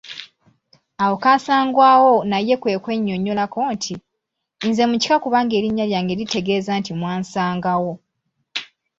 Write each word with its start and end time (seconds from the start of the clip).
Awo 1.03 1.15
Kaasangwawo 1.23 2.13
naye 2.29 2.55
kwe 2.61 2.81
kwennyonnyolako 2.83 3.59
nti, 3.73 3.93
“nze 4.67 4.83
mukika 4.89 5.15
kubanga 5.23 5.53
erinnya 5.59 5.85
lyange 5.89 6.13
litegeeza 6.19 6.71
nti 6.79 6.91
mwansangawo.” 6.99 7.93